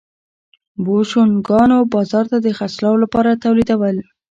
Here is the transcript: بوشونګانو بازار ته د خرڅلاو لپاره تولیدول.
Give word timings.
بوشونګانو 0.83 1.77
بازار 1.93 2.25
ته 2.31 2.37
د 2.41 2.47
خرڅلاو 2.57 3.01
لپاره 3.03 3.39
تولیدول. 3.43 3.97